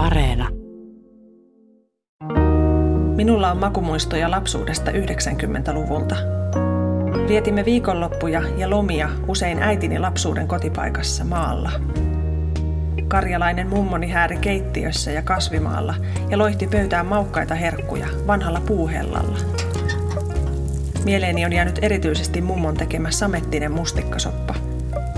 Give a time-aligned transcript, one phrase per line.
[0.00, 0.48] Areena.
[3.16, 6.16] Minulla on makumuistoja lapsuudesta 90-luvulta.
[7.28, 11.72] Vietimme viikonloppuja ja lomia usein äitini lapsuuden kotipaikassa maalla.
[13.08, 15.94] Karjalainen mummoni hääri keittiössä ja kasvimaalla
[16.30, 19.38] ja loihti pöytään maukkaita herkkuja vanhalla puuhellalla.
[21.04, 24.54] Mieleeni on jäänyt erityisesti mummon tekemä samettinen mustikkasoppa.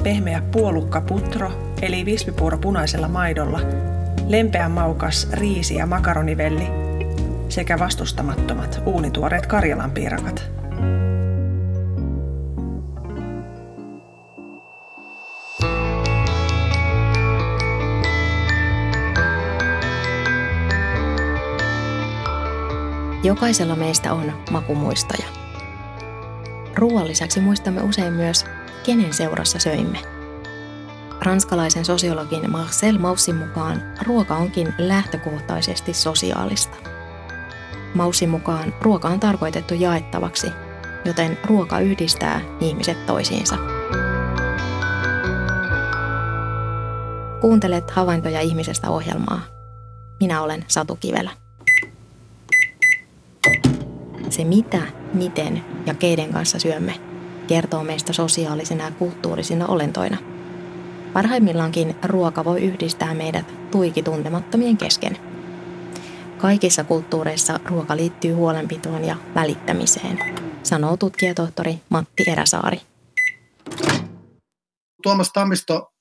[0.03, 1.53] Pehmeä puolukka putro,
[1.83, 3.61] eli vispipuuro punaisella maidolla,
[4.29, 6.67] lempeä maukas riisi- ja makaronivelli
[7.49, 10.45] sekä vastustamattomat uunituoreet Karjalan piirakat.
[23.25, 25.29] Jokaisella meistä on makumuistoja.
[26.75, 28.45] Ruoan lisäksi muistamme usein myös,
[28.87, 30.12] kenen seurassa söimme.
[31.23, 36.77] Ranskalaisen sosiologin Marcel Maussin mukaan ruoka onkin lähtökohtaisesti sosiaalista.
[37.95, 40.47] Maussin mukaan ruoka on tarkoitettu jaettavaksi,
[41.05, 43.57] joten ruoka yhdistää ihmiset toisiinsa.
[47.41, 49.41] Kuuntelet havaintoja ihmisestä ohjelmaa.
[50.21, 51.31] Minä olen Satu Kivelä.
[54.31, 54.83] Se mitä,
[55.15, 56.95] miten ja keiden kanssa syömme
[57.47, 60.32] kertoo meistä sosiaalisina ja kulttuurisina olentoina.
[61.13, 65.19] Parhaimmillaankin ruoka voi yhdistää meidät tuiki tuntemattomien kesken.
[66.39, 70.19] Kaikissa kulttuureissa ruoka liittyy huolenpitoon ja välittämiseen,
[70.63, 72.81] sanoo tutkijatohtori Matti Eräsaari.
[75.03, 75.93] Tuomas Tammisto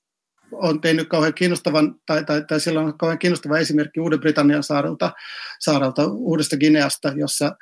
[0.52, 5.12] on tehnyt kauhean kiinnostavan, tai, tai, tai sillä on kauhean kiinnostava esimerkki Uuden-Britannian saarelta,
[5.60, 7.56] saarelta Uudesta Gineasta, jossa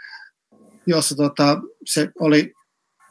[0.87, 2.53] jossa tota, se oli,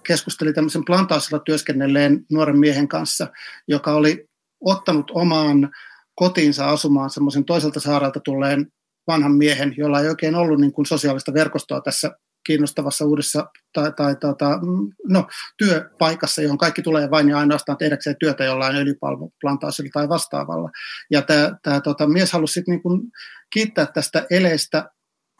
[0.03, 3.27] keskusteli tämmöisen plantaasilla työskennelleen nuoren miehen kanssa,
[3.67, 4.28] joka oli
[4.61, 5.69] ottanut omaan
[6.15, 8.67] kotiinsa asumaan semmoisen toiselta saarelta tulleen
[9.07, 12.11] vanhan miehen, jolla ei oikein ollut niin kuin sosiaalista verkostoa tässä
[12.45, 14.59] kiinnostavassa uudessa tai, tai tota,
[15.07, 15.27] no,
[15.57, 20.69] työpaikassa, johon kaikki tulee vain ja ainoastaan tehdäkseen työtä jollain öljypalvoplantaasilla tai vastaavalla.
[21.11, 23.11] Ja tämä, tämä tota, mies halusi sitten niin
[23.53, 24.89] kiittää tästä eleestä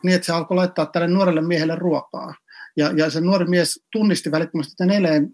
[0.04, 2.36] niin, että se alkoi laittaa tälle nuorelle miehelle ruokaa.
[2.78, 5.30] Ja, ja se nuori mies tunnisti välittömästi tämän eleen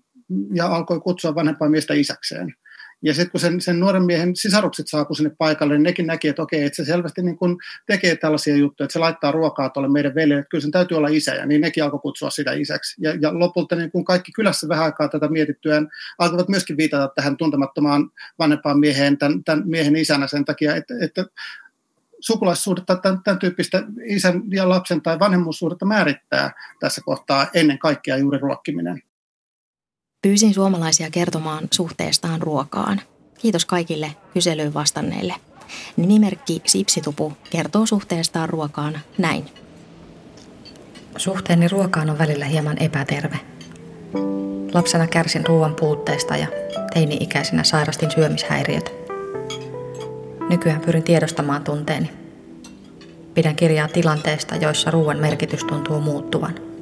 [0.54, 2.54] ja alkoi kutsua vanhempaa miestä isäkseen.
[3.02, 6.42] Ja sitten kun sen, sen nuoren miehen sisarukset saapuivat sinne paikalle, niin nekin näki, että
[6.42, 7.58] okei, että se selvästi niin kun
[7.88, 11.08] tekee tällaisia juttuja, että se laittaa ruokaa tuolle meidän veljelle, että kyllä sen täytyy olla
[11.08, 13.02] isä, ja niin nekin alkoi kutsua sitä isäksi.
[13.02, 15.88] Ja, ja lopulta niin kun kaikki kylässä vähän aikaa tätä mietittyään
[16.20, 21.26] alkoivat myöskin viitata tähän tuntemattomaan vanhempaan mieheen, tämän, tämän miehen isänä sen takia, että, että
[22.20, 28.38] sukulaissuhdetta, tämän, tämän tyyppistä isän ja lapsen tai vanhemmuussuhdetta määrittää tässä kohtaa ennen kaikkea juuri
[28.38, 29.02] ruokkiminen.
[30.26, 33.02] Pyysin suomalaisia kertomaan suhteestaan ruokaan.
[33.38, 35.34] Kiitos kaikille kyselyyn vastanneille.
[35.98, 39.46] Nimimerkki Sipsitupu kertoo suhteestaan ruokaan näin.
[41.18, 43.40] Suhteeni ruokaan on välillä hieman epäterve.
[44.74, 46.48] Lapsena kärsin ruoan puutteesta ja
[46.94, 48.92] teini-ikäisenä sairastin syömishäiriötä.
[50.50, 52.10] Nykyään pyrin tiedostamaan tunteeni.
[53.34, 56.75] Pidän kirjaa tilanteesta, joissa ruoan merkitys tuntuu muuttuvan.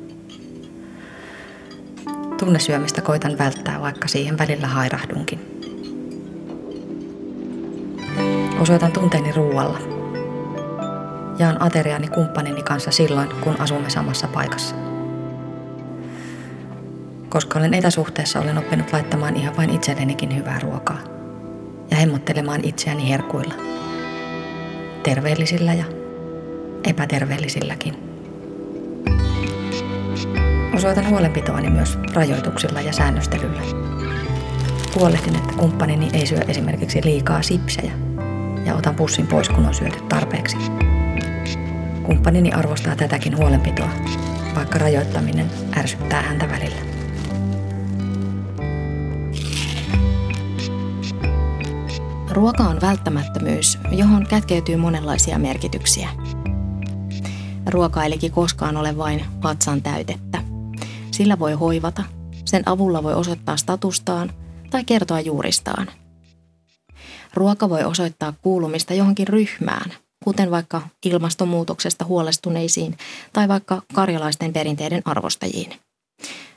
[2.43, 5.39] Tunnesyömistä koitan välttää, vaikka siihen välillä hairahdunkin.
[8.59, 9.79] Osoitan tunteeni ruualla.
[11.39, 14.75] Jaan ateriani kumppanini kanssa silloin, kun asumme samassa paikassa.
[17.29, 20.99] Koska olen etäsuhteessa, olen oppinut laittamaan ihan vain itsellenikin hyvää ruokaa
[21.91, 23.53] ja hemmottelemaan itseäni herkuilla.
[25.03, 25.85] Terveellisillä ja
[26.83, 28.12] epäterveellisilläkin.
[30.73, 33.61] Osoitan huolenpitoani myös rajoituksilla ja säännöstelyllä.
[34.95, 37.91] Huolehdin, että kumppanini ei syö esimerkiksi liikaa sipsejä
[38.65, 40.57] ja otan pussin pois, kun on syöty tarpeeksi.
[42.03, 43.89] Kumppanini arvostaa tätäkin huolenpitoa,
[44.55, 46.81] vaikka rajoittaminen ärsyttää häntä välillä.
[52.31, 56.09] Ruoka on välttämättömyys, johon kätkeytyy monenlaisia merkityksiä.
[57.69, 60.42] Ruoka ei koskaan ole vain vatsan täytettä.
[61.13, 62.03] Sillä voi hoivata,
[62.45, 64.33] sen avulla voi osoittaa statustaan
[64.69, 65.87] tai kertoa juuristaan.
[67.33, 69.93] Ruoka voi osoittaa kuulumista johonkin ryhmään,
[70.23, 72.97] kuten vaikka ilmastonmuutoksesta huolestuneisiin
[73.33, 75.73] tai vaikka karjalaisten perinteiden arvostajiin.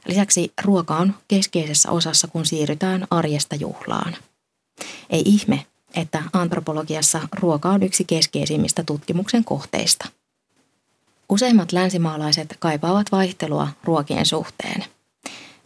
[0.06, 4.16] Lisäksi ruoka on keskeisessä osassa, kun siirrytään arjesta juhlaan.
[5.10, 10.08] Ei ihme, että antropologiassa ruoka on yksi keskeisimmistä tutkimuksen kohteista.
[11.28, 14.84] Useimmat länsimaalaiset kaipaavat vaihtelua ruokien suhteen.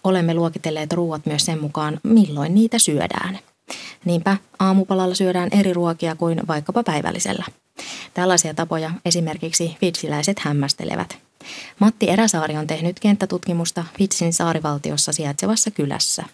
[0.05, 3.39] Olemme luokitelleet ruoat myös sen mukaan, milloin niitä syödään.
[4.05, 7.45] Niinpä aamupalalla syödään eri ruokia kuin vaikkapa päivällisellä.
[8.15, 11.19] Tällaisia tapoja esimerkiksi vitsiläiset hämmästelevät.
[11.79, 16.25] Matti Eräsaari on tehnyt kenttätutkimusta Vitsin saarivaltiossa sijaitsevassa kylässä.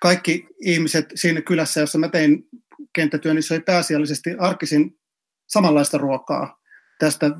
[0.00, 2.48] Kaikki ihmiset siinä kylässä, jossa mä tein
[2.92, 4.98] kenttätyön, niin söi pääasiallisesti arkisin
[5.48, 6.60] samanlaista ruokaa.
[6.98, 7.30] Tästä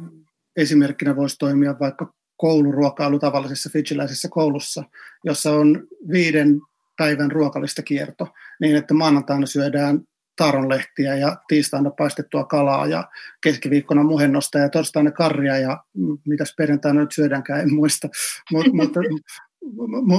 [0.61, 4.85] esimerkkinä voisi toimia vaikka kouluruokailu tavallisessa fijiläisessä koulussa,
[5.25, 6.61] jossa on viiden
[6.97, 8.29] päivän ruokalista kierto,
[8.61, 10.01] niin että maanantaina syödään
[10.37, 13.09] taaronlehtiä ja tiistaina paistettua kalaa ja
[13.43, 15.85] keskiviikkona muhennosta ja torstaina karria ja
[16.27, 18.09] mitäs perjantaina nyt syödäänkään, en muista.
[18.53, 19.01] Mut, mutta,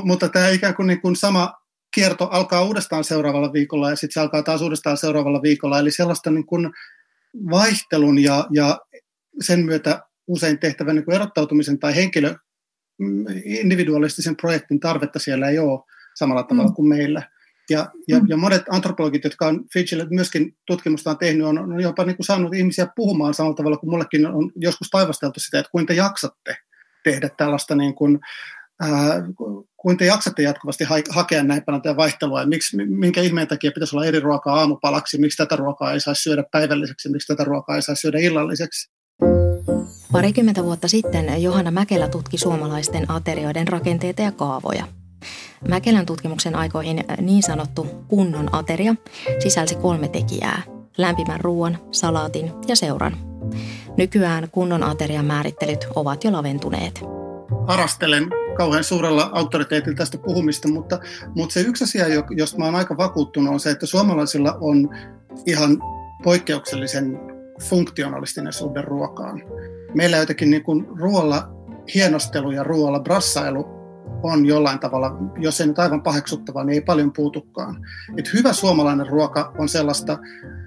[0.04, 1.54] mutta tämä ikään kuin, niin kuin sama
[1.94, 5.80] kierto alkaa uudestaan seuraavalla viikolla ja sitten se alkaa taas uudestaan seuraavalla viikolla.
[5.80, 6.72] Eli sellaista niin kuin
[7.50, 8.80] vaihtelun ja, ja
[9.42, 12.36] sen myötä usein tehtävän niin kuin erottautumisen tai henkilö,
[13.00, 15.80] mm, individualistisen projektin tarvetta siellä ei ole
[16.16, 16.76] samalla tavalla mm.
[16.76, 17.30] kuin meillä.
[17.70, 18.26] Ja, ja, mm.
[18.30, 22.26] ja monet antropologit, jotka on Fidjillä myöskin tutkimusta on tehnyt, on, on jopa niin kuin
[22.26, 26.58] saanut ihmisiä puhumaan samalla tavalla kuin mullekin on joskus taivasteltu sitä, että kuinka jaksatte
[27.04, 28.20] tehdä tällaista niin kuin,
[28.82, 29.24] ää,
[29.78, 33.96] kuinka te jaksatte jatkuvasti ha- hakea näin paljon vaihtelua, ja miksi, minkä ihmeen takia pitäisi
[33.96, 37.82] olla eri ruokaa aamupalaksi, miksi tätä ruokaa ei saisi syödä päivälliseksi, miksi tätä ruokaa ei
[37.82, 38.92] saisi syödä illalliseksi.
[40.12, 44.88] Parikymmentä vuotta sitten Johanna Mäkelä tutki suomalaisten aterioiden rakenteita ja kaavoja.
[45.70, 48.96] Mäkelän tutkimuksen aikoihin niin sanottu kunnon ateria
[49.40, 50.62] sisälsi kolme tekijää,
[50.98, 53.18] lämpimän ruoan, salaatin ja seuran.
[53.98, 57.02] Nykyään kunnon aterian määrittelyt ovat jo laventuneet.
[57.68, 58.28] Arastelen
[58.58, 61.00] kauhean suurella auktoriteetilla tästä puhumista, mutta,
[61.36, 64.90] mutta se yksi asia, josta mä olen aika vakuuttunut, on se, että suomalaisilla on
[65.46, 65.78] ihan
[66.24, 67.20] poikkeuksellisen
[67.62, 69.42] funktionalistinen suhde ruokaan.
[69.94, 71.50] Meillä jotenkin niin kuin ruoalla
[71.96, 73.81] hienostelu ja ruoalla brassailu
[74.24, 77.88] on jollain tavalla, jos ei nyt aivan paheksuttavaa, niin ei paljon puutukaan.
[78.18, 80.18] Et hyvä suomalainen ruoka on sellaista,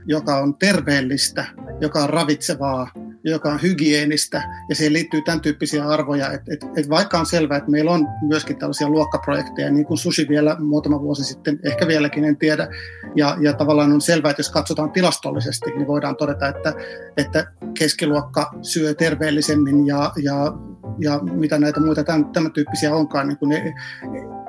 [0.06, 1.44] joka on terveellistä,
[1.80, 2.90] joka on ravitsevaa,
[3.24, 7.58] joka on hygienistä, ja siihen liittyy tämän tyyppisiä arvoja, että et, et vaikka on selvää,
[7.58, 12.24] että meillä on myöskin tällaisia luokkaprojekteja, niin kuin Sushi vielä muutama vuosi sitten, ehkä vieläkin
[12.24, 12.68] en tiedä,
[13.16, 16.72] ja, ja tavallaan on selvää, että jos katsotaan tilastollisesti, niin voidaan todeta, että,
[17.16, 20.52] että keskiluokka syö terveellisemmin ja, ja,
[20.98, 23.74] ja mitä näitä muita tämän, tämän tyyppisiä onkaan, niin kuin ne,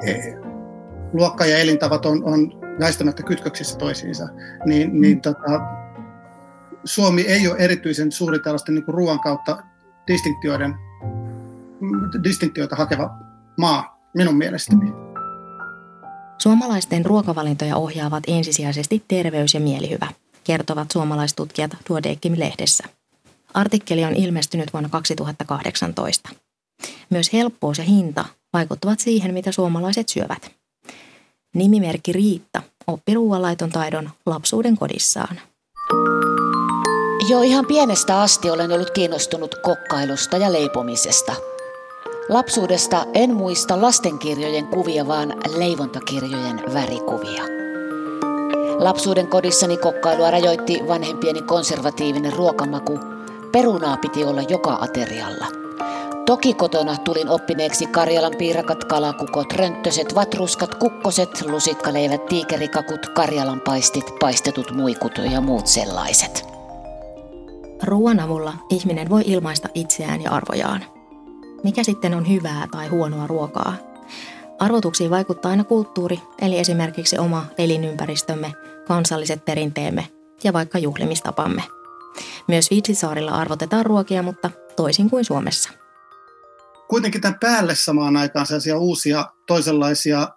[0.05, 0.13] e,
[1.13, 4.27] luokka ja elintavat on, on väistämättä kytköksissä toisiinsa,
[4.65, 5.61] niin, niin tota,
[6.83, 9.63] Suomi ei ole erityisen suuri tällaisten niin kuin ruoan kautta
[10.07, 10.75] distinktioiden,
[12.23, 13.09] distinktioita hakeva
[13.57, 14.93] maa minun mielestäni.
[16.37, 20.07] Suomalaisten ruokavalintoja ohjaavat ensisijaisesti terveys ja mielihyvä,
[20.43, 22.83] kertovat suomalaistutkijat Duodeckim-lehdessä.
[23.55, 26.29] Artikkeli on ilmestynyt vuonna 2018.
[27.09, 30.51] Myös helppous ja hinta vaikuttavat siihen, mitä suomalaiset syövät.
[31.53, 35.39] Nimimerkki Riitta oppi ruoanlaiton taidon lapsuuden kodissaan.
[37.29, 41.35] Jo ihan pienestä asti olen ollut kiinnostunut kokkailusta ja leipomisesta.
[42.29, 47.43] Lapsuudesta en muista lastenkirjojen kuvia, vaan leivontakirjojen värikuvia.
[48.77, 53.14] Lapsuuden kodissani kokkailua rajoitti vanhempieni konservatiivinen ruokamaku.
[53.55, 55.45] Perunaa piti olla joka aterialla.
[56.25, 64.71] Toki kotona tulin oppineeksi Karjalan piirakat, kalakukot, rönttöset, vatruskat, kukkoset, lusikkaleivät, tiikerikakut, Karjalan paistit, paistetut
[64.71, 66.45] muikut ja muut sellaiset.
[67.83, 70.83] Ruoan avulla ihminen voi ilmaista itseään ja arvojaan.
[71.63, 73.73] Mikä sitten on hyvää tai huonoa ruokaa?
[74.59, 78.53] Arvotuksiin vaikuttaa aina kulttuuri, eli esimerkiksi oma elinympäristömme,
[78.87, 80.07] kansalliset perinteemme
[80.43, 81.74] ja vaikka juhlimistapamme.
[82.47, 85.69] Myös Viitsisaarilla arvotetaan ruokia, mutta toisin kuin Suomessa.
[86.87, 90.27] Kuitenkin tämän päälle samaan aikaan sellaisia uusia toisenlaisia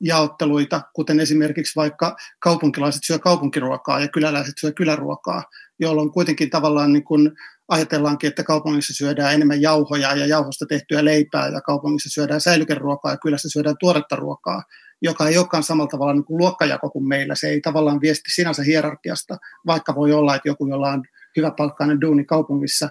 [0.00, 5.42] jaotteluita, kuten esimerkiksi vaikka kaupunkilaiset syö kaupunkiruokaa ja kyläläiset syö kyläruokaa,
[5.80, 7.32] jolloin kuitenkin tavallaan niin kuin
[7.68, 13.18] ajatellaankin, että kaupungissa syödään enemmän jauhoja ja jauhosta tehtyä leipää ja kaupungissa syödään säilykeruokaa ja
[13.18, 14.62] kylässä syödään tuoretta ruokaa,
[15.02, 17.34] joka ei olekaan samalla tavalla niin kuin luokkajako kuin meillä.
[17.34, 19.36] Se ei tavallaan viesti sinänsä hierarkiasta,
[19.66, 21.04] vaikka voi olla, että joku, jolla on
[21.36, 22.88] hyvä palkkainen duuni kaupungissa,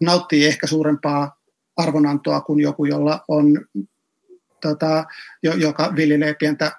[0.00, 1.38] nauttii ehkä suurempaa
[1.76, 3.64] arvonantoa kuin joku, jolla on,
[4.60, 5.04] tota,
[5.42, 6.72] joka viljelee pientä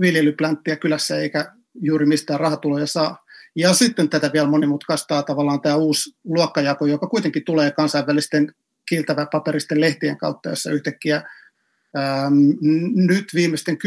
[0.00, 3.26] viljelyplänttiä kylässä eikä juuri mistään rahatuloja saa.
[3.56, 8.52] Ja sitten tätä vielä monimutkaistaa tavallaan tämä uusi luokkajako, joka kuitenkin tulee kansainvälisten
[8.88, 11.22] kiiltäväpaperisten lehtien kautta, jossa yhtäkkiä
[12.94, 13.78] nyt viimeisten 10-15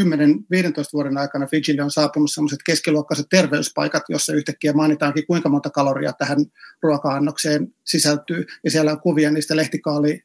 [0.94, 6.46] vuoden aikana Fijille on saapunut sellaiset keskiluokkaiset terveyspaikat, jossa yhtäkkiä mainitaankin kuinka monta kaloria tähän
[6.82, 8.46] ruoka-annokseen sisältyy.
[8.64, 10.24] Ja siellä on kuvia niistä lehtikaali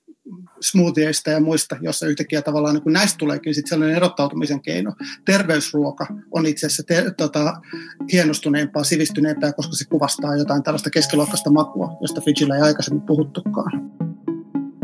[0.61, 4.93] smoothieista ja muista, jossa yhtäkkiä tavallaan niin näistä tuleekin sitten sellainen erottautumisen keino.
[5.25, 7.55] Terveysruoka on itse asiassa te, tota,
[8.12, 13.91] hienostuneempaa, sivistyneempää, koska se kuvastaa jotain tällaista keskiluokkaista makua, josta Fijillä ei aikaisemmin puhuttukaan.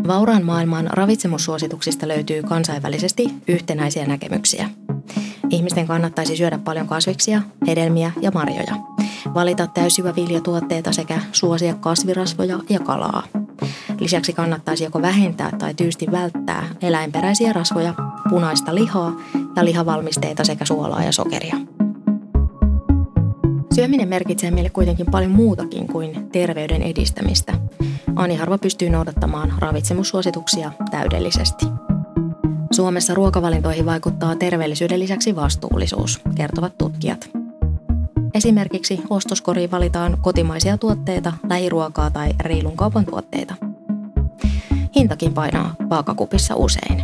[0.06, 4.70] Vauraan maailman ravitsemussuosituksista löytyy kansainvälisesti yhtenäisiä näkemyksiä.
[5.50, 8.74] Ihmisten kannattaisi syödä paljon kasviksia, hedelmiä ja marjoja,
[9.34, 13.22] valita täysjyväviljatuotteita sekä suosia kasvirasvoja ja kalaa.
[14.00, 17.94] Lisäksi kannattaisi joko vähentää tai tyysti välttää eläinperäisiä rasvoja,
[18.28, 19.12] punaista lihaa
[19.56, 21.56] ja lihavalmisteita sekä suolaa ja sokeria.
[23.80, 27.52] Syöminen merkitsee meille kuitenkin paljon muutakin kuin terveyden edistämistä.
[28.16, 31.66] Ani harva pystyy noudattamaan ravitsemussuosituksia täydellisesti.
[32.70, 37.30] Suomessa ruokavalintoihin vaikuttaa terveellisyyden lisäksi vastuullisuus, kertovat tutkijat.
[38.34, 43.54] Esimerkiksi ostoskoriin valitaan kotimaisia tuotteita, lähiruokaa tai reilun kaupan tuotteita.
[44.96, 47.02] Hintakin painaa vaakakupissa usein.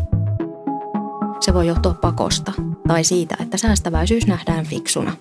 [1.41, 2.53] Se voi johtua pakosta
[2.89, 5.13] tai siitä, että säästäväisyys nähdään fiksuna.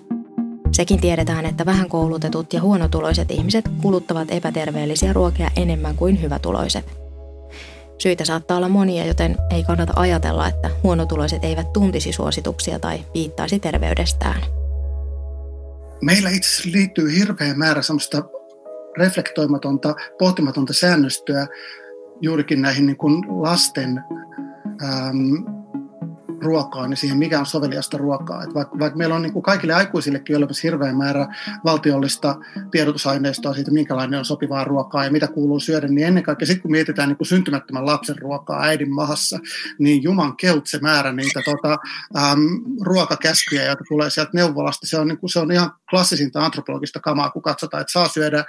[0.72, 6.84] Sekin tiedetään, että vähän koulutetut ja huonotuloiset ihmiset kuluttavat epäterveellisiä ruokia enemmän kuin hyvätuloiset–
[7.98, 13.58] Syitä saattaa olla monia, joten ei kannata ajatella, että huonotuloiset eivät tuntisi suosituksia tai viittaisi
[13.58, 14.40] terveydestään.
[16.02, 18.22] Meillä itse asiassa liittyy hirveä määrä sellaista
[18.98, 21.46] reflektoimatonta, pohtimatonta säännöstöä
[22.20, 24.04] juurikin näihin niin kuin lasten
[26.42, 28.42] ruokaa, niin siihen mikä on soveliasta ruokaa.
[28.42, 31.26] Et vaikka, vaikka meillä on niin kuin kaikille aikuisillekin olemassa hirveä määrä
[31.64, 32.36] valtiollista
[32.70, 36.70] tiedotusaineistoa siitä, minkälainen on sopivaa ruokaa ja mitä kuuluu syödä, niin ennen kaikkea sitten kun
[36.70, 39.38] mietitään niin kuin syntymättömän lapsen ruokaa äidin mahassa,
[39.78, 41.78] niin juman keut se määrä niitä tota,
[42.16, 42.40] äm,
[42.80, 47.30] ruokakäskyjä, joita tulee sieltä neuvolasta, se on, niin kuin, se on ihan klassisinta antropologista kamaa,
[47.30, 48.44] kun katsotaan, että saa syödä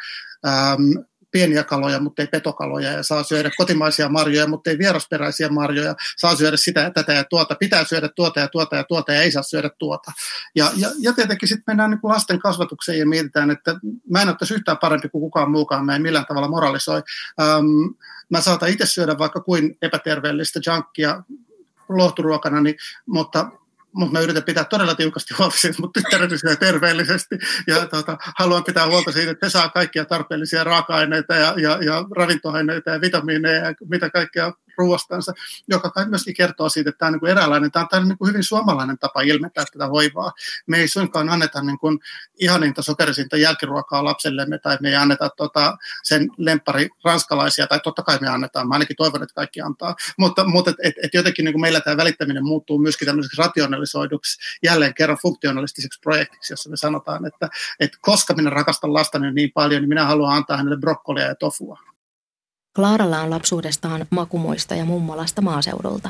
[0.46, 1.04] äm,
[1.38, 6.36] pieniä kaloja, mutta ei petokaloja, ja saa syödä kotimaisia marjoja, mutta ei vierasperäisiä marjoja, saa
[6.36, 9.32] syödä sitä ja tätä ja tuota, pitää syödä tuota ja tuota ja tuota, ja ei
[9.32, 10.12] saa syödä tuota.
[10.56, 13.76] Ja, ja, ja tietenkin sitten mennään niin kuin lasten kasvatukseen ja mietitään, että
[14.10, 17.02] mä en ole yhtään parempi kuin kukaan muukaan, mä en millään tavalla moralisoi.
[17.42, 17.66] Ähm,
[18.30, 21.24] mä saatan itse syödä vaikka kuin epäterveellistä junkkia
[21.90, 22.76] lohturuokana, niin,
[23.06, 23.52] mutta
[23.94, 26.02] mutta mä yritän pitää todella tiukasti huolta siitä, mutta
[26.38, 27.36] syö terveellisesti.
[27.68, 32.06] Ja tota, haluan pitää huolta siitä, että he saa kaikkia tarpeellisia raaka-aineita ja, ja, ja
[32.16, 35.34] ravintoaineita ja vitamiineja ja mitä kaikkea ruoastansa,
[35.68, 38.08] joka kai myöskin kertoo siitä, että tämä on niin kuin eräänlainen, tämä on, tämä on
[38.08, 40.32] niin kuin hyvin suomalainen tapa ilmentää tätä hoivaa.
[40.68, 42.00] Me ei suinkaan anneta niin kuin
[42.40, 48.18] ihaninta sokerisinta jälkiruokaa lapsellemme tai me ei anneta tota, sen lempari ranskalaisia, tai totta kai
[48.22, 51.54] me annetaan, mä ainakin toivon, että kaikki antaa, mutta, mutta et, et, et jotenkin niin
[51.54, 57.26] kuin meillä tämä välittäminen muuttuu myöskin tämmöiseksi rationalisoiduksi, jälleen kerran funktionalistiseksi projektiksi, jossa me sanotaan,
[57.26, 61.36] että, että koska minä rakastan lastani niin paljon, niin minä haluan antaa hänelle brokkolia ja
[61.36, 61.80] tofua.
[62.78, 66.10] Klaaralla on lapsuudestaan makumuista ja mummolasta maaseudulta.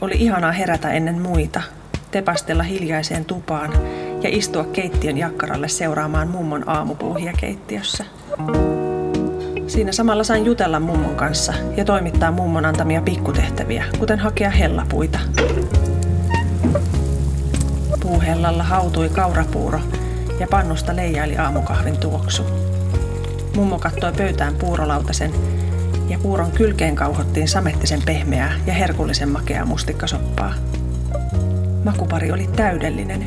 [0.00, 1.62] Oli ihanaa herätä ennen muita,
[2.10, 3.72] tepastella hiljaiseen tupaan
[4.22, 8.04] ja istua keittiön jakkaralle seuraamaan mummon aamupuuhia keittiössä.
[9.66, 15.18] Siinä samalla sain jutella mummon kanssa ja toimittaa mummon antamia pikkutehtäviä, kuten hakea hellapuita.
[18.00, 19.80] Puuhellalla hautui kaurapuuro
[20.40, 22.61] ja pannusta leijaili aamukahvin tuoksu.
[23.56, 25.30] Mummo kattoi pöytään puurolautasen
[26.08, 30.54] ja puuron kylkeen kauhottiin samettisen pehmeää ja herkullisen makeaa mustikkasoppaa.
[31.84, 33.26] Makupari oli täydellinen.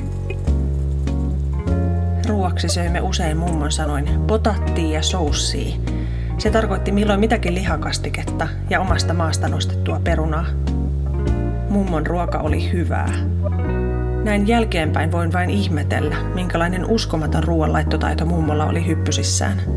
[2.27, 5.75] Ruoaksi söimme usein mummon sanoin potattia ja soussia.
[6.37, 10.45] Se tarkoitti milloin mitäkin lihakastiketta ja omasta maasta nostettua perunaa.
[11.69, 13.13] Mummon ruoka oli hyvää.
[14.23, 19.74] Näin jälkeenpäin voin vain ihmetellä, minkälainen uskomaton ruoanlaittotaito mummolla oli hyppysissään.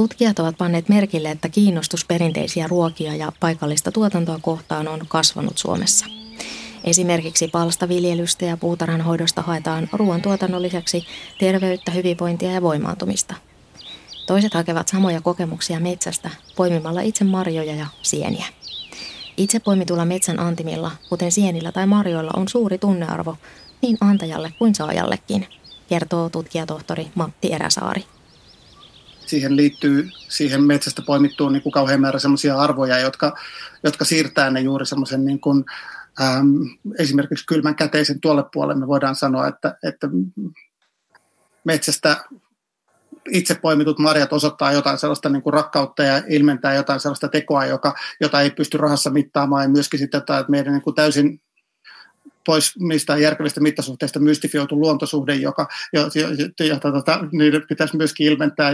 [0.00, 6.06] Tutkijat ovat panneet merkille, että kiinnostus perinteisiä ruokia ja paikallista tuotantoa kohtaan on kasvanut Suomessa.
[6.84, 11.06] Esimerkiksi palstaviljelystä ja puutarhanhoidosta haetaan ruoantuotannon lisäksi
[11.38, 13.34] terveyttä, hyvinvointia ja voimaantumista.
[14.26, 18.46] Toiset hakevat samoja kokemuksia metsästä poimimalla itse marjoja ja sieniä.
[19.36, 23.36] Itse poimitulla metsän antimilla, kuten sienillä tai marjoilla, on suuri tunnearvo
[23.82, 25.46] niin antajalle kuin saajallekin,
[25.88, 28.04] kertoo tutkijatohtori Matti Eräsaari
[29.30, 33.36] siihen liittyy siihen metsästä poimittuun niin kuin kauhean määrä sellaisia arvoja, jotka,
[33.84, 35.64] jotka siirtää ne juuri semmoisen niin kuin,
[36.20, 36.54] äm,
[36.98, 38.80] esimerkiksi kylmän käteisen tuolle puolelle.
[38.80, 40.08] Me voidaan sanoa, että, että
[41.64, 42.24] metsästä
[43.30, 47.94] itse poimitut marjat osoittaa jotain sellaista niin kuin rakkautta ja ilmentää jotain sellaista tekoa, joka,
[48.20, 51.40] jota ei pysty rahassa mittaamaan ja myöskin sitten, että meidän niin kuin täysin
[52.46, 56.18] pois mistään järkevistä mittasuhteista mystifioitu luontosuhde, joka, jota,
[56.64, 58.72] jota, jota niiden pitäisi myöskin ilmentää.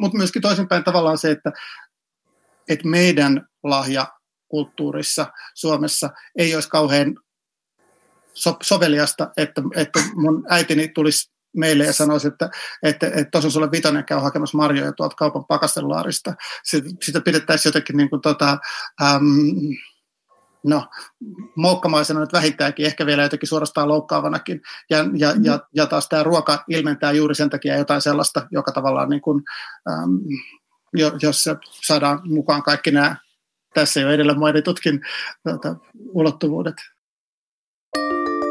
[0.00, 1.52] Mutta myöskin toisinpäin tavallaan se, että,
[2.68, 4.06] että meidän lahja
[4.48, 7.14] kulttuurissa Suomessa ei olisi kauhean
[8.34, 12.50] so, soveliasta, että, että mun äitini tulisi meille ja sanoisi, että,
[12.82, 16.34] että, että tuossa sulle vitonen käy hakemassa marjoja tuolta kaupan pakastelaarista.
[16.64, 18.58] Sitä, sitä pidettäisiin jotenkin niin kuin, tota,
[19.02, 19.24] äm,
[20.66, 20.86] no,
[21.56, 24.60] moukkamaisena nyt vähintäänkin, ehkä vielä jotenkin suorastaan loukkaavanakin.
[24.90, 25.44] Ja, ja, mm.
[25.44, 29.42] ja, ja taas tämä ruoka ilmentää juuri sen takia jotain sellaista, joka tavallaan, niin kuin,
[29.88, 30.20] äm,
[31.22, 31.44] jos
[31.86, 33.16] saadaan mukaan kaikki nämä
[33.74, 35.00] tässä jo edellä mainitutkin
[35.42, 35.76] tuota,
[36.12, 36.74] ulottuvuudet.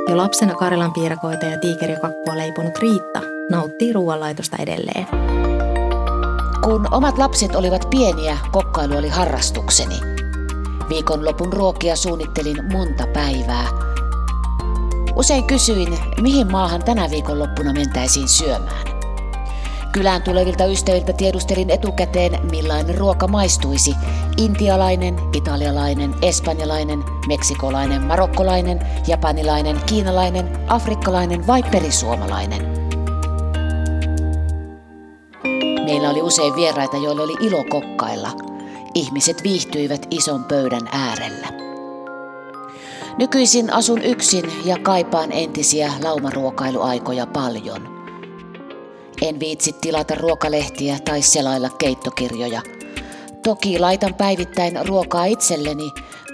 [0.09, 3.21] Jo lapsena Karilan piirakoita ja tiikerikakkua leiponut Riitta
[3.51, 5.07] nauttii ruoanlaitosta edelleen.
[6.63, 10.16] Kun omat lapset olivat pieniä, kokkailu oli harrastukseni.
[10.89, 13.67] Viikonlopun ruokia suunnittelin monta päivää.
[15.15, 18.87] Usein kysyin, mihin maahan tänä viikonloppuna mentäisiin syömään.
[19.91, 23.95] Kylään tulevilta ystäviltä tiedustelin etukäteen, millainen ruoka maistuisi.
[24.37, 32.61] Intialainen, italialainen, espanjalainen, meksikolainen, marokkolainen, japanilainen, kiinalainen, afrikkalainen vai perisuomalainen.
[35.85, 38.46] Meillä oli usein vieraita, joilla oli ilo kokkailla.
[38.97, 41.47] Ihmiset viihtyivät ison pöydän äärellä.
[43.17, 47.97] Nykyisin asun yksin ja kaipaan entisiä laumaruokailuaikoja paljon–
[49.21, 52.61] en viitsi tilata ruokalehtiä tai selailla keittokirjoja.
[53.43, 55.91] Toki laitan päivittäin ruokaa itselleni,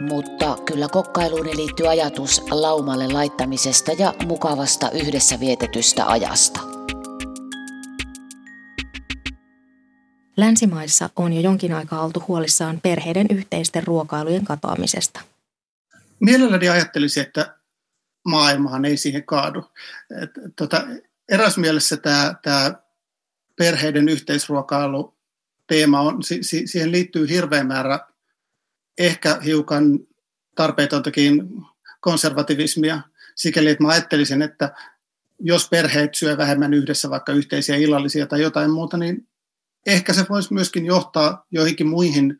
[0.09, 6.72] mutta kyllä kokkailuuni liittyy ajatus laumalle laittamisesta ja mukavasta yhdessä vietetystä ajasta.
[10.37, 15.21] Länsimaissa on jo jonkin aikaa oltu huolissaan perheiden yhteisten ruokailujen katoamisesta.
[16.19, 17.57] Mielelläni ajattelisin, että
[18.25, 19.65] maailmahan ei siihen kaadu.
[20.55, 20.87] Tota,
[21.29, 22.73] eräs mielessä tämä, tämä
[23.55, 25.13] perheiden yhteisruokailu
[25.67, 27.99] teema on, si, si, siihen liittyy hirveä määrä
[28.97, 29.99] ehkä hiukan
[30.55, 31.49] tarpeetontakin
[31.99, 33.01] konservativismia
[33.35, 34.75] sikäli, että mä ajattelisin, että
[35.39, 39.27] jos perheet syö vähemmän yhdessä vaikka yhteisiä illallisia tai jotain muuta, niin
[39.85, 42.37] ehkä se voisi myöskin johtaa joihinkin muihin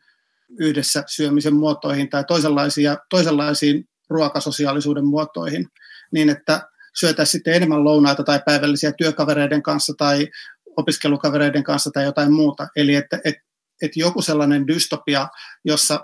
[0.58, 5.66] yhdessä syömisen muotoihin tai toisenlaisia, toisenlaisiin ruokasosiaalisuuden muotoihin,
[6.12, 6.62] niin että
[6.98, 10.28] syötäisiin sitten enemmän lounaita tai päivällisiä työkavereiden kanssa tai
[10.76, 12.68] opiskelukavereiden kanssa tai jotain muuta.
[12.76, 13.34] Eli että et,
[13.82, 15.28] et joku sellainen dystopia,
[15.64, 16.00] jossa,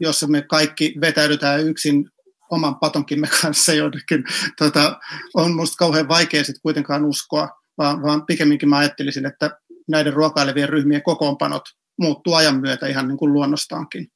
[0.00, 2.10] jossa me kaikki vetäydytään yksin
[2.50, 4.24] oman patonkimme kanssa jotenkin,
[4.58, 5.00] tota,
[5.34, 9.50] on minusta kauhean vaikea sitten kuitenkaan uskoa, vaan, vaan pikemminkin mä ajattelisin, että
[9.88, 11.62] näiden ruokailevien ryhmien kokoonpanot
[12.00, 14.08] muuttuu ajan myötä ihan niin kuin luonnostaankin.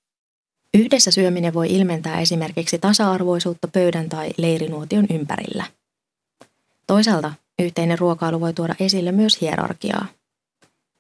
[0.75, 5.65] Yhdessä syöminen voi ilmentää esimerkiksi tasa-arvoisuutta pöydän tai leirinuotion ympärillä–
[6.87, 10.07] Toisaalta yhteinen ruokailu voi tuoda esille myös hierarkiaa.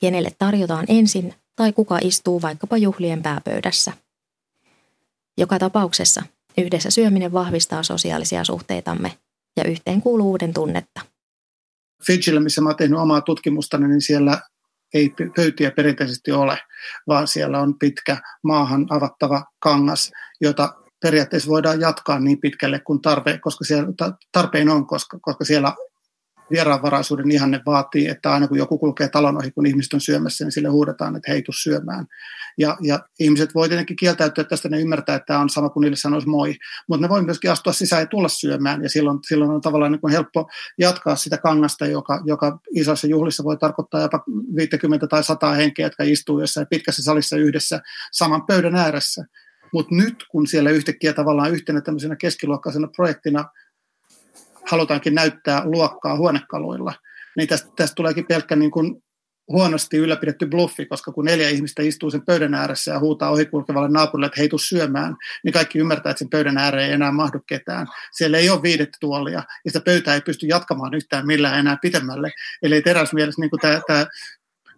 [0.01, 3.93] Kenelle tarjotaan ensin tai kuka istuu vaikkapa juhlien pääpöydässä.
[5.39, 6.23] Joka tapauksessa
[6.59, 9.19] yhdessä syöminen vahvistaa sosiaalisia suhteitamme
[9.57, 11.01] ja yhteenkuuluvuuden tunnetta.
[12.07, 14.41] Fidjillä, missä mä oon tehnyt omaa tutkimustani, niin siellä
[14.95, 16.59] ei pöytiä perinteisesti ole,
[17.07, 23.39] vaan siellä on pitkä maahan avattava kangas, jota periaatteessa voidaan jatkaa niin pitkälle kuin tarve,
[23.39, 23.89] koska siellä,
[24.33, 25.75] tarpeen on, koska, koska siellä
[26.53, 30.53] vieraanvaraisuuden ihanne vaatii, että aina kun joku kulkee talon ohi, kun ihmiset on syömässä, niin
[30.53, 32.07] sille huudetaan, että heitu syömään.
[32.59, 35.97] Ja, ja ihmiset voi tietenkin kieltäytyä tästä, ne ymmärtää, että tämä on sama kuin niille
[35.97, 36.55] sanoisi moi,
[36.89, 40.01] mutta ne voi myöskin astua sisään ja tulla syömään, ja silloin, silloin on tavallaan niin
[40.01, 44.25] kuin helppo jatkaa sitä kangasta, joka, joka isoissa juhlissa voi tarkoittaa jopa
[44.57, 47.81] 50 tai 100 henkeä, jotka istuu jossain pitkässä salissa yhdessä
[48.13, 49.25] saman pöydän ääressä.
[49.73, 53.45] Mutta nyt, kun siellä yhtäkkiä tavallaan yhtenä tämmöisenä keskiluokkaisena projektina
[54.71, 56.95] halutaankin näyttää luokkaa huonekaluilla,
[57.37, 59.03] niin tästä, tästä tuleekin pelkkä niin kuin
[59.49, 64.27] huonosti ylläpidetty bluffi, koska kun neljä ihmistä istuu sen pöydän ääressä ja huutaa ohikulkevalle naapurille,
[64.27, 67.87] että heitu syömään, niin kaikki ymmärtää, että sen pöydän ääreen ei enää mahdu ketään.
[68.13, 72.31] Siellä ei ole viidettä tuolia, ja sitä pöytää ei pysty jatkamaan yhtään millään enää pitemmälle.
[72.63, 74.07] Eli teräsmielessä niin tämä,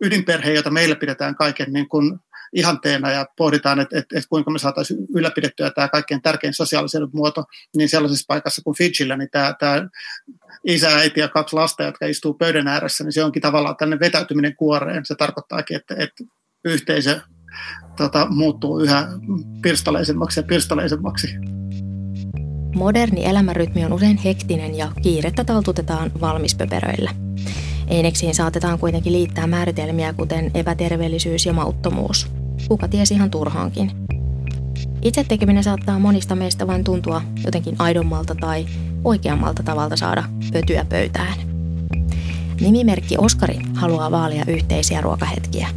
[0.01, 2.19] ydinperhe, jota meillä pidetään kaiken niin kuin
[2.55, 7.45] ihanteena ja pohditaan, että, että, että kuinka me saataisiin ylläpidettyä tämä kaikkein tärkein sosiaalisen muoto,
[7.77, 9.89] niin sellaisessa paikassa kuin Fidjillä, niin tämä, tämä
[10.65, 14.57] isä, äiti ja kaksi lasta, jotka istuu pöydän ääressä, niin se onkin tavallaan tänne vetäytyminen
[14.57, 15.07] kuoreen.
[15.07, 16.25] Se tarkoittaakin, että, että
[16.65, 17.21] yhteisö
[17.97, 19.09] tota, muuttuu yhä
[19.63, 21.29] pirstaleisemmaksi ja pirstaleisemmaksi.
[22.77, 27.11] Moderni elämänrytmi on usein hektinen ja kiirettä taltutetaan valmispöperöillä.
[27.89, 32.44] Eineksiin saatetaan kuitenkin liittää määritelmiä kuten epäterveellisyys ja mauttomuus.
[32.69, 33.91] Kuka tiesi ihan turhaankin.
[35.03, 38.67] Itse tekeminen saattaa monista meistä vain tuntua jotenkin aidommalta tai
[39.05, 41.35] oikeammalta tavalta saada pötyä pöytään.
[42.61, 45.69] Nimimerkki Oskari haluaa vaalia yhteisiä ruokahetkiä.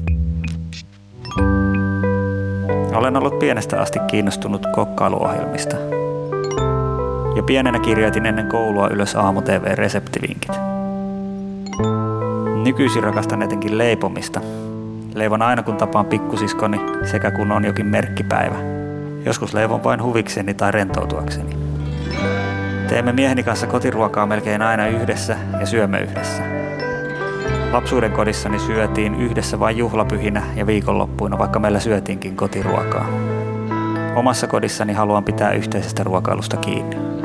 [2.94, 5.76] Olen ollut pienestä asti kiinnostunut kokkailuohjelmista.
[7.36, 10.52] Jo pienenä kirjoitin ennen koulua ylös aamu TV-reseptivinkit.
[12.64, 14.42] Nykyisin rakastan etenkin leipomista.
[15.18, 18.56] Leivon aina kun tapaan pikkusiskoni sekä kun on jokin merkkipäivä.
[19.26, 21.58] Joskus leivon vain huvikseni tai rentoutuakseni.
[22.90, 26.44] Teemme mieheni kanssa kotiruokaa melkein aina yhdessä ja syömme yhdessä.
[27.72, 33.08] Lapsuuden kodissani syötiin yhdessä vain juhlapyhinä ja viikonloppuina, vaikka meillä syötiinkin kotiruokaa.
[34.16, 37.17] Omassa kodissani haluan pitää yhteisestä ruokailusta kiinni.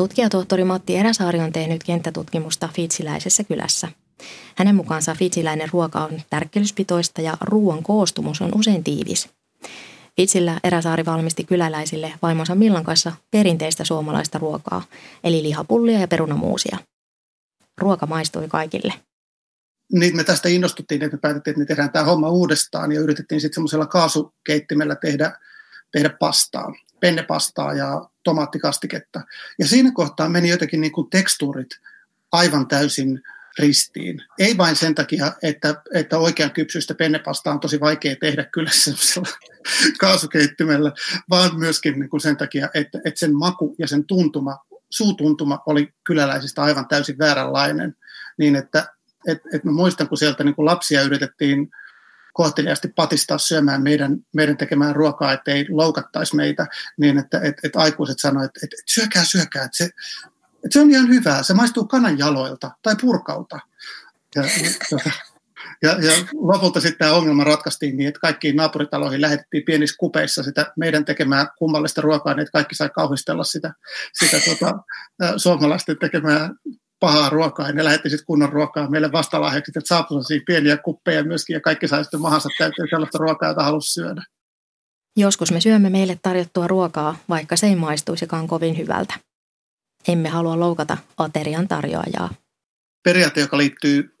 [0.00, 3.88] Tutkijatohtori Matti Eräsaari on tehnyt kenttätutkimusta Fiitsiläisessä kylässä.
[4.56, 9.28] Hänen mukaansa fiitsiläinen ruoka on tärkkelyspitoista ja ruoan koostumus on usein tiivis.
[10.16, 14.82] Fitsillä Eräsaari valmisti kyläläisille vaimonsa Millan kanssa perinteistä suomalaista ruokaa,
[15.24, 16.78] eli lihapullia ja perunamuusia.
[17.78, 18.94] Ruoka maistui kaikille.
[19.92, 23.40] Niin me tästä innostuttiin, että me päätettiin, että me tehdään tämä homma uudestaan ja yritettiin
[23.40, 25.38] sitten semmoisella kaasukeittimellä tehdä,
[25.92, 29.20] tehdä pastaa, pennepastaa ja tomaattikastiketta.
[29.58, 31.68] Ja siinä kohtaa meni jotenkin niin kuin tekstuurit
[32.32, 33.22] aivan täysin
[33.58, 34.22] ristiin.
[34.38, 39.28] Ei vain sen takia, että, että oikean kypsyistä pennepasta on tosi vaikea tehdä kyllä sellaisella
[40.00, 40.92] kaasukeittimellä,
[41.30, 44.58] vaan myöskin niin kuin sen takia, että, että sen maku ja sen tuntuma,
[44.90, 47.96] suutuntuma oli kyläläisistä aivan täysin vääränlainen.
[48.38, 48.86] Niin että
[49.26, 51.70] et, et mä muistan, kun sieltä niin kuin lapsia yritettiin
[52.32, 56.66] kohteliaasti patistaa syömään meidän, meidän tekemään ruokaa, ettei loukattaisi meitä,
[56.96, 59.84] niin että et, et aikuiset sanoivat, että et syökää, syökää, että se,
[60.64, 63.58] et se on ihan hyvää, se maistuu kanan jaloilta tai purkalta.
[64.34, 64.42] Ja,
[64.90, 64.98] ja,
[65.82, 70.72] ja, ja lopulta sitten tämä ongelma ratkaistiin niin, että kaikkiin naapuritaloihin lähetettiin pienissä kupeissa sitä
[70.76, 73.72] meidän tekemään kummallista ruokaa, niin että kaikki sai kauhistella sitä,
[74.12, 74.78] sitä tota,
[75.36, 76.50] suomalaisten tekemää
[77.00, 81.54] pahaa ruokaa, ja ne lähetti sitten kunnon ruokaa meille vastalahjaksi, että saapui pieniä kuppeja myöskin,
[81.54, 84.22] ja kaikki sai sitten mahansa täyteen sellaista ruokaa, jota halusi syödä.
[85.16, 89.14] Joskus me syömme meille tarjottua ruokaa, vaikka se ei maistuisikaan kovin hyvältä.
[90.08, 92.30] Emme halua loukata aterian tarjoajaa.
[93.04, 94.16] Periaate, joka liittyy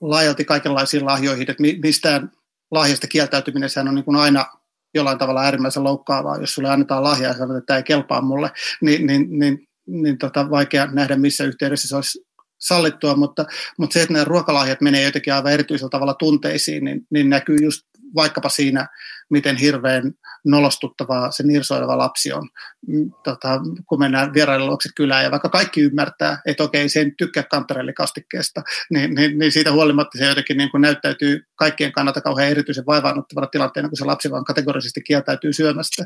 [0.00, 2.32] laajalti kaikenlaisiin lahjoihin, että mistään
[2.70, 4.46] lahjasta kieltäytyminen sehän on niin kuin aina
[4.94, 8.50] jollain tavalla äärimmäisen loukkaavaa, jos sulle annetaan lahjaa ja sanot, että tämä ei kelpaa mulle,
[8.80, 13.44] niin, niin, niin, niin tota, vaikea nähdä missä yhteydessä se olisi sallittua, mutta,
[13.78, 17.82] mutta se, että nämä ruokalahjat menee jotenkin aivan erityisellä tavalla tunteisiin, niin, niin näkyy just
[18.14, 18.86] vaikkapa siinä,
[19.30, 20.12] miten hirveän
[20.46, 22.48] nolostuttavaa se nirsoileva lapsi on,
[22.86, 25.24] mm, tota, kun mennään vieraille luokse kylään.
[25.24, 30.18] Ja vaikka kaikki ymmärtää, että okei, se ei tykkää kantarellikastikkeesta, niin, niin, niin siitä huolimatta
[30.18, 34.44] se jotenkin niin kuin näyttäytyy kaikkien kannalta kauhean erityisen vaivaannuttavana tilanteena, kun se lapsi vaan
[34.44, 36.04] kategorisesti kieltäytyy syömästä.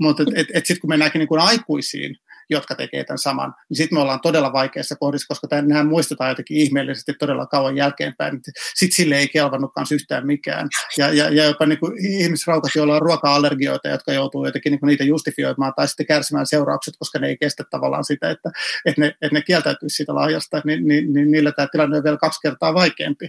[0.00, 2.16] Mutta et, et, et sitten kun mennäänkin niin kuin aikuisiin,
[2.50, 6.56] jotka tekee tämän saman, niin sitten me ollaan todella vaikeassa kohdissa, koska nämä muistetaan jotenkin
[6.56, 8.40] ihmeellisesti todella kauan jälkeenpäin.
[8.74, 10.68] Sitten sille ei kelvannutkaan yhtään mikään.
[10.98, 15.04] Ja, ja, ja jopa niin kuin ihmisraukat, joilla on ruoka-allergioita, jotka joutuu jotenkin niin niitä
[15.04, 18.50] justifioimaan tai sitten kärsimään seuraukset, koska ne ei kestä tavallaan sitä, että,
[18.86, 22.16] että, ne, että ne kieltäytyisi siitä lahjasta, niin, niin, niin niillä tämä tilanne on vielä
[22.16, 23.28] kaksi kertaa vaikeampi.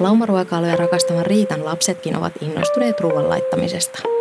[0.00, 4.19] Laumaruokailuja rakastavan Riitan lapsetkin ovat innostuneet ruoan laittamisesta.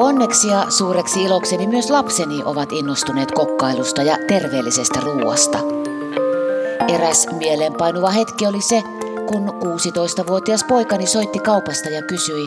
[0.00, 5.58] Onneksi ja suureksi ilokseni myös lapseni ovat innostuneet kokkailusta ja terveellisestä ruoasta.
[6.88, 8.82] Eräs mieleenpainuva hetki oli se,
[9.26, 12.46] kun 16-vuotias poikani soitti kaupasta ja kysyi,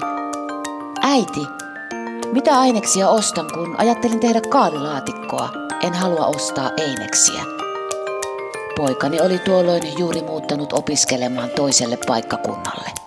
[1.01, 1.47] Äiti,
[2.31, 5.49] mitä aineksia ostan, kun ajattelin tehdä kaalilaatikkoa?
[5.81, 7.43] En halua ostaa eineksiä.
[8.77, 13.02] Poikani oli tuolloin juuri muuttanut opiskelemaan toiselle paikkakunnalle.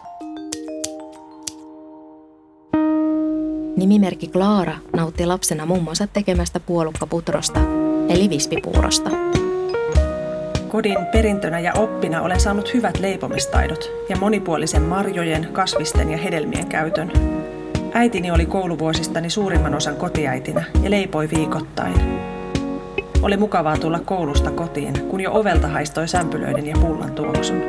[3.76, 7.60] Nimimerkki Klaara nautti lapsena mummonsa tekemästä puolukkaputrosta,
[8.08, 9.10] eli vispipuurosta.
[10.68, 17.12] Kodin perintönä ja oppina olen saanut hyvät leipomistaidot ja monipuolisen marjojen, kasvisten ja hedelmien käytön.
[17.92, 21.94] Äitini oli kouluvuosistani suurimman osan kotiäitinä ja leipoi viikoittain.
[23.22, 27.62] Oli mukavaa tulla koulusta kotiin, kun jo ovelta haistoi sämpylöiden ja pullan tuoksun.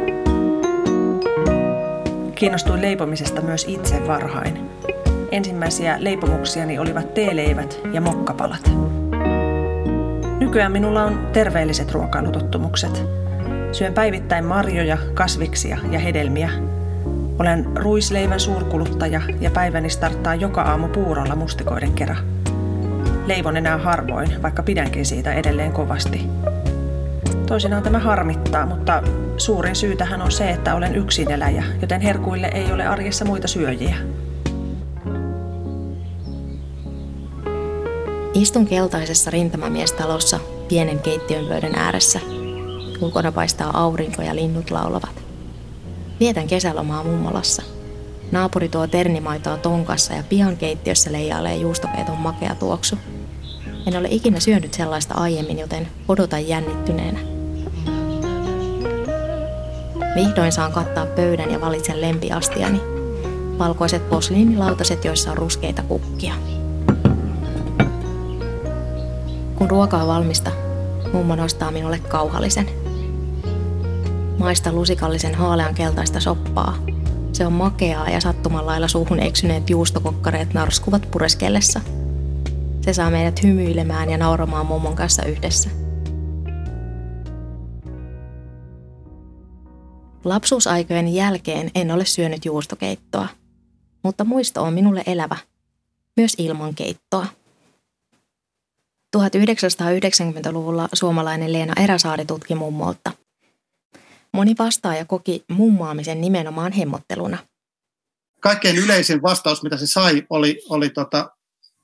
[2.36, 4.70] Kiinnostuin leipomisesta myös itse varhain.
[5.32, 8.72] Ensimmäisiä leipomuksiani olivat teeleivät ja mokkapalat.
[10.40, 13.04] Nykyään minulla on terveelliset ruokailutottumukset.
[13.72, 16.50] Syön päivittäin marjoja, kasviksia ja hedelmiä.
[17.40, 22.16] Olen ruisleivän suurkuluttaja ja päiväni starttaa joka aamu puurolla mustikoiden kera.
[23.26, 26.28] Leivon enää harvoin, vaikka pidänkin siitä edelleen kovasti.
[27.48, 29.04] Toisinaan tämä harmittaa, mutta
[29.38, 33.96] suurin syy tähän on se, että olen yksineläjä, joten herkuille ei ole arjessa muita syöjiä.
[38.38, 42.20] Istun keltaisessa rintamamiestalossa pienen keittiön pöydän ääressä.
[43.02, 45.24] Ulkona paistaa aurinko ja linnut laulavat.
[46.20, 47.64] Vietän kesälomaa mummolassa.
[48.32, 52.96] Naapuri tuo ternimaitoa tonkassa ja pian keittiössä leijailee juustokeiton makea tuoksu.
[53.88, 57.20] En ole ikinä syönyt sellaista aiemmin, joten odotan jännittyneenä.
[60.16, 62.82] Vihdoin saan kattaa pöydän ja valitsen lempiastiani.
[63.60, 66.34] Valkoiset posliinilautaset, joissa on ruskeita kukkia.
[69.58, 70.52] Kun ruoka on valmista,
[71.14, 72.70] mummo nostaa minulle kauhallisen.
[74.38, 76.78] Maista lusikallisen haalean keltaista soppaa.
[77.34, 81.82] Se on makeaa ja sattumanlailla suuhun eksyneet juustokokkareet narskuvat pureskellessa.
[82.82, 85.70] Se saa meidät hymyilemään ja nauramaan mummon kanssa yhdessä.
[90.24, 93.28] Lapsuusaikojen jälkeen en ole syönyt juustokeittoa,
[94.04, 95.38] mutta muisto on minulle elävä,
[96.18, 97.26] myös ilman keittoa.
[99.20, 103.12] 1990-luvulla suomalainen Leena Eräsaari tutki mummolta.
[104.34, 107.38] Moni vastaaja koki mummaamisen nimenomaan hemmotteluna.
[108.40, 111.37] Kaikkein yleisin vastaus, mitä se sai, oli, oli tota,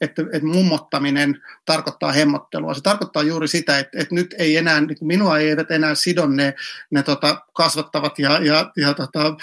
[0.04, 2.74] että, että mummottaminen tarkoittaa hemmottelua.
[2.74, 6.54] Se tarkoittaa juuri sitä, että, että nyt ei enää, niin minua eivät enää sido ne,
[6.92, 9.36] ne tota, kasvattavat ja, ja, ja tota,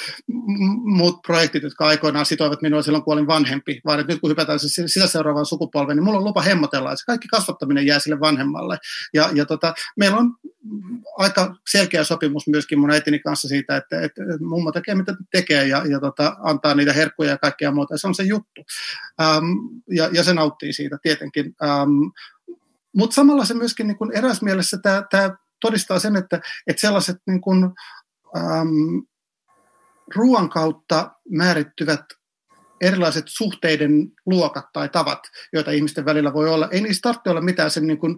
[0.84, 4.58] muut projektit, jotka aikoinaan sitoivat minua silloin, kun olin vanhempi, vaan että nyt kun hypätään
[4.58, 8.78] sitä seuraavaan sukupolveen, niin mulla on lupa hemmotella, että kaikki kasvattaminen jää sille vanhemmalle.
[9.14, 10.36] Ja, ja tota, meillä on
[11.18, 15.82] aika selkeä sopimus myöskin mun äitini kanssa siitä, että, että mummo tekee mitä tekee ja,
[15.86, 17.94] ja tota, antaa niitä herkkuja ja kaikkea muuta.
[17.94, 18.64] Ja se on se juttu.
[19.20, 19.44] Ähm,
[19.90, 21.54] ja, ja se nauttii siitä tietenkin.
[21.62, 22.10] Ähm,
[22.96, 27.40] Mutta samalla se myöskin niin kun eräs mielessä tämä, todistaa sen, että, että sellaiset niin
[27.40, 27.74] kun,
[28.36, 29.06] ähm,
[30.14, 32.00] ruoan kautta määrittyvät
[32.80, 35.18] erilaiset suhteiden luokat tai tavat,
[35.52, 38.16] joita ihmisten välillä voi olla, ei niistä tarvitse olla mitään sen niin kuin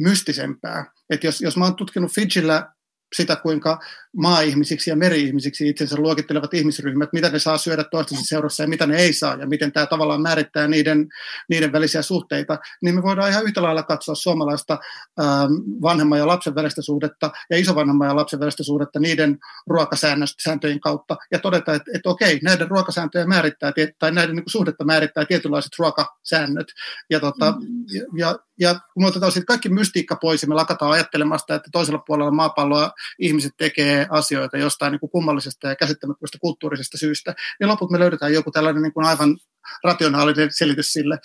[0.00, 0.84] mystisempää.
[1.10, 2.72] Et jos, jos mä oon tutkinut Fidjillä
[3.16, 3.78] sitä, kuinka
[4.16, 8.96] maa-ihmisiksi ja meri-ihmisiksi itsensä luokittelevat ihmisryhmät, mitä ne saa syödä toistensa seurassa ja mitä ne
[8.96, 11.08] ei saa, ja miten tämä tavallaan määrittää niiden,
[11.48, 14.78] niiden välisiä suhteita, niin me voidaan ihan yhtä lailla katsoa suomalaista
[15.20, 21.16] ähm, vanhemman ja lapsen välistä suhdetta ja isovanhemman ja lapsen välistä suhdetta niiden ruokasääntöjen kautta,
[21.30, 26.66] ja todeta, että, että okei, näiden ruokasääntöjä määrittää, tai näiden niin suhdetta määrittää tietynlaiset ruokasäännöt,
[27.10, 27.84] ja, tota, mm.
[27.92, 31.68] ja, ja, ja kun me otetaan sitten kaikki mystiikka pois, ja me lakataan ajattelemasta, että
[31.72, 37.68] toisella puolella maapalloa ihmiset tekee asioita jostain niin kuin kummallisesta ja käsittämättömästä kulttuurisesta syystä, niin
[37.68, 39.38] loput me löydetään joku tällainen niin kuin aivan
[39.84, 41.18] rationaalinen selitys sille.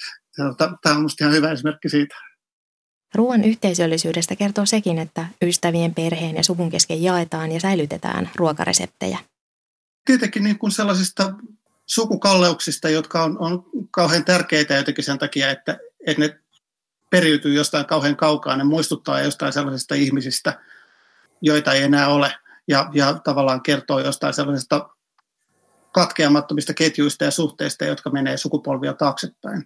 [0.57, 2.15] Tämä on minusta ihan hyvä esimerkki siitä.
[3.15, 9.19] Ruoan yhteisöllisyydestä kertoo sekin, että ystävien, perheen ja suvun kesken jaetaan ja säilytetään ruokareseptejä.
[10.05, 11.33] Tietenkin niin kuin sellaisista
[11.85, 16.39] sukukalleuksista, jotka on, on kauhean tärkeitä jotenkin sen takia, että, että ne
[17.09, 20.59] periytyy jostain kauhean kaukaa, ne muistuttaa jostain sellaisista ihmisistä,
[21.41, 22.33] joita ei enää ole,
[22.67, 24.89] ja, ja tavallaan kertoo jostain sellaisesta
[25.91, 29.63] katkeamattomista ketjuista ja suhteista, jotka menee sukupolvia taaksepäin.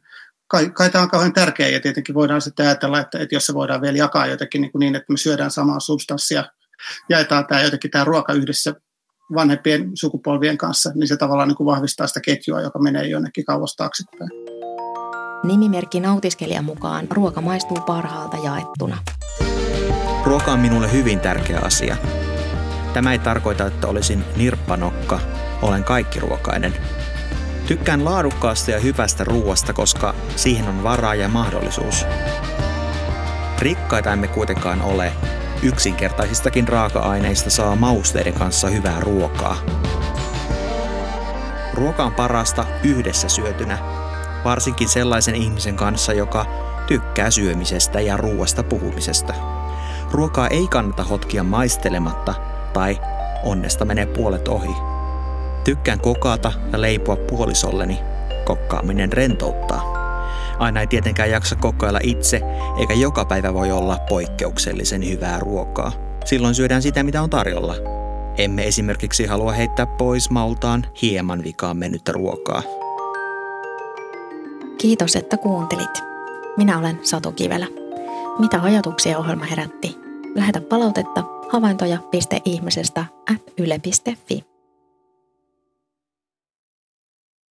[0.48, 3.54] Kai, kai tämä on kauhean tärkeä ja tietenkin voidaan sitten ajatella, että, että jos se
[3.54, 6.44] voidaan vielä jakaa jotenkin niin, kuin niin että me syödään samaa substanssia,
[7.10, 8.74] jaetaan tämä jotenkin tämä ruoka yhdessä
[9.34, 13.76] vanhempien sukupolvien kanssa, niin se tavallaan niin kuin vahvistaa sitä ketjua, joka menee jonnekin kauas
[13.76, 14.30] taaksepäin.
[15.44, 18.98] Nimimerkki nautiskelijan mukaan ruoka maistuu parhaalta jaettuna.
[20.26, 21.98] Ruoka on minulle hyvin tärkeä asia.
[22.94, 25.20] Tämä ei tarkoita, että olisin nirppanokka,
[25.62, 26.74] olen kaikkiruokainen.
[27.68, 32.06] Tykkään laadukkaasta ja hyvästä ruoasta, koska siihen on varaa ja mahdollisuus.
[33.60, 35.14] Rikkaita emme kuitenkaan ole.
[35.64, 39.58] Yksinkertaisistakin raaka-aineista saa mausteiden kanssa hyvää ruokaa.
[41.74, 43.78] Ruoka on parasta yhdessä syötynä,
[44.44, 46.46] varsinkin sellaisen ihmisen kanssa, joka
[46.88, 49.61] tykkää syömisestä ja ruoasta puhumisesta.
[50.12, 52.34] Ruokaa ei kannata hotkia maistelematta
[52.74, 53.00] tai
[53.44, 54.76] onnesta menee puolet ohi.
[55.64, 58.00] Tykkään kokata ja leipua puolisolleni.
[58.46, 60.02] Kokkaaminen rentouttaa.
[60.60, 62.42] Aina ei tietenkään jaksa kokkailla itse,
[62.80, 65.92] eikä joka päivä voi olla poikkeuksellisen hyvää ruokaa.
[66.26, 67.76] Silloin syödään sitä, mitä on tarjolla.
[68.38, 72.64] Emme esimerkiksi halua heittää pois maultaan hieman vikaan mennyttä ruokaa.
[74.78, 76.04] Kiitos, että kuuntelit.
[76.58, 77.68] Minä olen Satu Kivelä.
[78.40, 79.98] Mitä ajatuksia ohjelma herätti?
[80.36, 84.51] Lähetä palautetta havaintoja.ihmisestä at yle.fi.